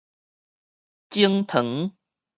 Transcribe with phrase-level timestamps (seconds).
[1.11, 1.93] 種傳